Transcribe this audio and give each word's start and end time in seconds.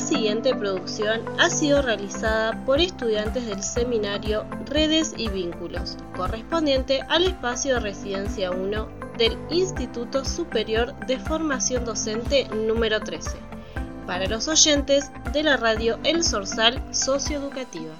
siguiente 0.00 0.54
producción 0.54 1.20
ha 1.38 1.50
sido 1.50 1.82
realizada 1.82 2.64
por 2.64 2.80
estudiantes 2.80 3.46
del 3.46 3.62
seminario 3.62 4.44
Redes 4.66 5.14
y 5.16 5.28
Vínculos, 5.28 5.96
correspondiente 6.16 7.02
al 7.08 7.24
espacio 7.24 7.74
de 7.74 7.80
Residencia 7.80 8.50
1 8.50 8.88
del 9.18 9.36
Instituto 9.50 10.24
Superior 10.24 10.94
de 11.06 11.18
Formación 11.18 11.84
Docente 11.84 12.48
número 12.66 13.00
13, 13.00 13.36
para 14.06 14.26
los 14.26 14.48
oyentes 14.48 15.10
de 15.32 15.42
la 15.42 15.56
radio 15.56 15.98
El 16.04 16.22
Sorsal 16.22 16.82
Socioeducativa. 16.94 17.94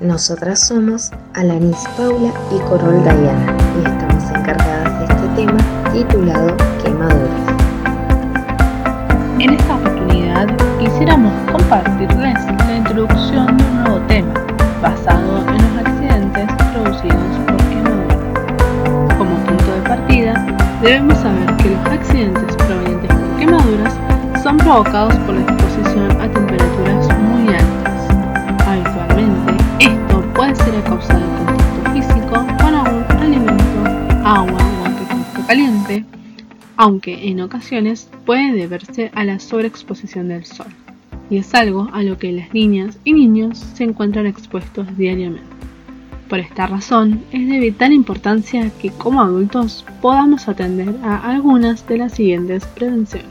Nosotras 0.00 0.66
somos 0.66 1.10
Alanis 1.34 1.84
Paula 1.96 2.32
y 2.50 2.58
Corol 2.68 3.02
Diana 3.02 3.56
y 3.76 3.88
estamos 3.88 4.24
encargadas 4.30 4.98
de 4.98 5.14
este 5.14 5.28
tema 5.36 5.92
titulado 5.92 6.56
Quemaduras. 6.82 7.43
Debemos 20.84 21.16
saber 21.18 21.56
que 21.56 21.70
los 21.70 21.86
accidentes 21.86 22.56
provenientes 22.56 23.08
por 23.08 23.38
quemaduras 23.38 24.42
son 24.42 24.58
provocados 24.58 25.14
por 25.20 25.34
la 25.34 25.40
exposición 25.40 26.10
a 26.20 26.30
temperaturas 26.30 27.18
muy 27.20 27.54
altas. 27.54 28.10
Habitualmente, 28.66 29.64
esto 29.80 30.22
puede 30.34 30.54
ser 30.54 30.76
a 30.76 30.84
causa 30.84 31.18
del 31.18 31.28
contacto 31.38 31.92
físico 31.92 32.46
con 32.58 32.74
algún 32.74 33.16
alimento, 33.16 33.64
agua 34.24 34.58
o 34.58 34.84
artefacto 34.84 35.46
caliente, 35.46 36.04
aunque 36.76 37.30
en 37.30 37.40
ocasiones 37.40 38.10
puede 38.26 38.52
deberse 38.52 39.10
a 39.14 39.24
la 39.24 39.38
sobreexposición 39.38 40.28
del 40.28 40.44
sol, 40.44 40.66
y 41.30 41.38
es 41.38 41.54
algo 41.54 41.88
a 41.94 42.02
lo 42.02 42.18
que 42.18 42.30
las 42.30 42.52
niñas 42.52 42.98
y 43.04 43.14
niños 43.14 43.58
se 43.58 43.84
encuentran 43.84 44.26
expuestos 44.26 44.86
diariamente. 44.98 45.54
Por 46.28 46.38
esta 46.38 46.66
razón, 46.66 47.22
es 47.32 47.46
de 47.48 47.58
vital 47.58 47.92
importancia 47.92 48.70
que 48.80 48.90
como 48.90 49.20
adultos 49.20 49.84
podamos 50.00 50.48
atender 50.48 50.94
a 51.02 51.16
algunas 51.30 51.86
de 51.86 51.98
las 51.98 52.12
siguientes 52.12 52.64
prevenciones. 52.66 53.28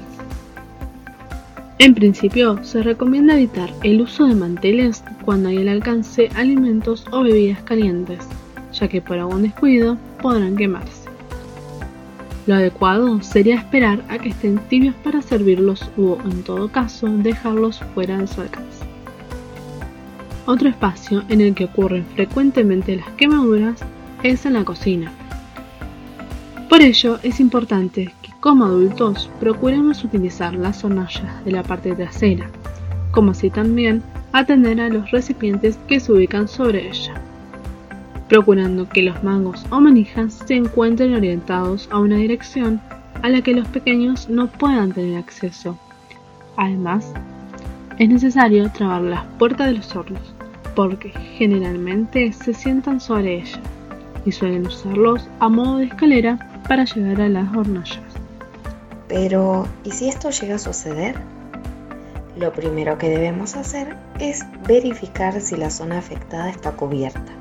En 1.79 1.95
principio, 1.95 2.63
se 2.63 2.83
recomienda 2.83 3.33
evitar 3.33 3.69
el 3.83 3.99
uso 3.99 4.27
de 4.27 4.35
manteles 4.35 5.03
cuando 5.25 5.49
hay 5.49 5.57
al 5.57 5.67
alcance 5.67 6.29
alimentos 6.35 7.05
o 7.11 7.23
bebidas 7.23 7.61
calientes, 7.63 8.19
ya 8.71 8.87
que 8.87 9.01
por 9.01 9.17
algún 9.17 9.41
descuido 9.41 9.97
podrán 10.21 10.55
quemarse. 10.55 11.09
Lo 12.45 12.55
adecuado 12.55 13.21
sería 13.21 13.55
esperar 13.55 14.03
a 14.07 14.19
que 14.19 14.29
estén 14.29 14.59
tibios 14.69 14.95
para 15.03 15.21
servirlos 15.21 15.89
o, 15.97 16.17
en 16.23 16.43
todo 16.43 16.69
caso, 16.71 17.07
dejarlos 17.07 17.79
fuera 17.93 18.17
de 18.17 18.27
su 18.27 18.41
alcance. 18.41 18.82
Otro 20.45 20.69
espacio 20.69 21.23
en 21.29 21.41
el 21.41 21.53
que 21.53 21.65
ocurren 21.65 22.05
frecuentemente 22.15 22.95
las 22.95 23.09
quemaduras 23.11 23.81
es 24.23 24.45
en 24.45 24.53
la 24.53 24.63
cocina. 24.63 25.11
Por 26.69 26.81
ello 26.81 27.19
es 27.23 27.39
importante 27.39 28.13
que 28.21 28.31
como 28.39 28.65
adultos 28.65 29.29
procuremos 29.39 30.03
utilizar 30.03 30.53
las 30.53 30.83
hornallas 30.83 31.45
de 31.45 31.51
la 31.51 31.63
parte 31.63 31.93
trasera, 31.95 32.49
como 33.11 33.31
así 33.31 33.49
también 33.49 34.03
atender 34.31 34.81
a 34.81 34.89
los 34.89 35.11
recipientes 35.11 35.77
que 35.87 35.99
se 35.99 36.11
ubican 36.11 36.47
sobre 36.47 36.89
ella 36.89 37.13
procurando 38.33 38.89
que 38.89 39.03
los 39.03 39.23
mangos 39.23 39.63
o 39.69 39.79
manijas 39.79 40.33
se 40.33 40.55
encuentren 40.55 41.13
orientados 41.13 41.87
a 41.91 41.99
una 41.99 42.15
dirección 42.15 42.81
a 43.21 43.29
la 43.29 43.41
que 43.41 43.53
los 43.53 43.67
pequeños 43.67 44.27
no 44.27 44.47
puedan 44.47 44.91
tener 44.91 45.19
acceso. 45.19 45.77
Además, 46.57 47.13
es 47.99 48.09
necesario 48.09 48.71
trabar 48.71 49.03
las 49.03 49.23
puertas 49.37 49.67
de 49.67 49.73
los 49.73 49.95
hornos, 49.95 50.33
porque 50.75 51.09
generalmente 51.37 52.33
se 52.33 52.53
sientan 52.53 52.99
sobre 52.99 53.41
ellas 53.41 53.59
y 54.25 54.31
suelen 54.31 54.67
usarlos 54.67 55.27
a 55.39 55.49
modo 55.49 55.77
de 55.77 55.85
escalera 55.85 56.63
para 56.67 56.85
llegar 56.85 57.21
a 57.21 57.29
las 57.29 57.55
hornallas. 57.55 58.01
Pero, 59.07 59.67
¿y 59.83 59.91
si 59.91 60.07
esto 60.07 60.29
llega 60.29 60.55
a 60.55 60.59
suceder? 60.59 61.15
Lo 62.37 62.51
primero 62.53 62.97
que 62.97 63.09
debemos 63.09 63.55
hacer 63.55 63.95
es 64.19 64.43
verificar 64.67 65.39
si 65.39 65.55
la 65.55 65.69
zona 65.69 65.99
afectada 65.99 66.49
está 66.49 66.71
cubierta 66.71 67.33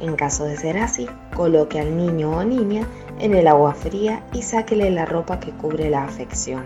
en 0.00 0.16
caso 0.16 0.44
de 0.44 0.56
ser 0.56 0.78
así, 0.78 1.06
coloque 1.34 1.78
al 1.78 1.96
niño 1.96 2.30
o 2.30 2.44
niña 2.44 2.86
en 3.18 3.34
el 3.34 3.46
agua 3.46 3.74
fría 3.74 4.22
y 4.32 4.42
sáquele 4.42 4.90
la 4.90 5.04
ropa 5.04 5.40
que 5.40 5.52
cubre 5.52 5.90
la 5.90 6.04
afección. 6.04 6.64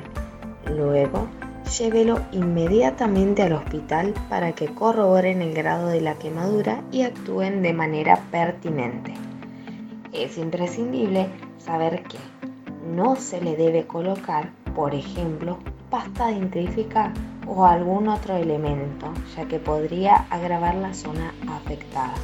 Luego, 0.70 1.26
llévelo 1.64 2.20
inmediatamente 2.32 3.42
al 3.42 3.54
hospital 3.54 4.14
para 4.28 4.52
que 4.52 4.66
corroboren 4.66 5.42
el 5.42 5.54
grado 5.54 5.88
de 5.88 6.00
la 6.00 6.14
quemadura 6.14 6.82
y 6.92 7.02
actúen 7.02 7.62
de 7.62 7.72
manera 7.72 8.20
pertinente. 8.30 9.14
Es 10.12 10.38
imprescindible 10.38 11.28
saber 11.58 12.02
que 12.04 12.18
no 12.94 13.16
se 13.16 13.40
le 13.40 13.56
debe 13.56 13.86
colocar, 13.86 14.50
por 14.74 14.94
ejemplo, 14.94 15.58
pasta 15.90 16.26
dentífrica 16.26 17.12
o 17.46 17.66
algún 17.66 18.08
otro 18.08 18.36
elemento, 18.36 19.12
ya 19.36 19.46
que 19.46 19.58
podría 19.58 20.26
agravar 20.30 20.74
la 20.76 20.94
zona 20.94 21.34
afectada. 21.48 22.14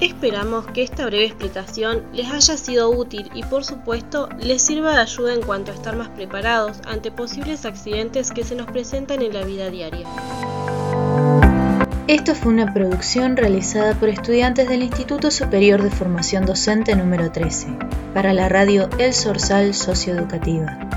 Esperamos 0.00 0.66
que 0.68 0.82
esta 0.82 1.04
breve 1.04 1.26
explicación 1.26 2.04
les 2.14 2.30
haya 2.30 2.56
sido 2.56 2.88
útil 2.90 3.30
y 3.34 3.42
por 3.42 3.64
supuesto 3.64 4.30
les 4.38 4.62
sirva 4.62 4.94
de 4.94 5.00
ayuda 5.02 5.34
en 5.34 5.42
cuanto 5.42 5.72
a 5.72 5.74
estar 5.74 5.94
más 5.94 6.08
preparados 6.08 6.80
ante 6.86 7.10
posibles 7.10 7.66
accidentes 7.66 8.30
que 8.30 8.42
se 8.42 8.54
nos 8.54 8.66
presentan 8.70 9.20
en 9.20 9.34
la 9.34 9.44
vida 9.44 9.68
diaria. 9.68 10.06
Esto 12.08 12.34
fue 12.34 12.52
una 12.52 12.72
producción 12.72 13.36
realizada 13.36 13.94
por 13.94 14.08
estudiantes 14.08 14.68
del 14.68 14.82
Instituto 14.82 15.30
Superior 15.30 15.82
de 15.82 15.90
Formación 15.90 16.46
Docente 16.46 16.96
número 16.96 17.30
13 17.30 17.68
para 18.14 18.32
la 18.32 18.48
radio 18.48 18.88
El 18.98 19.12
Sorsal 19.12 19.74
Socioeducativa. 19.74 20.89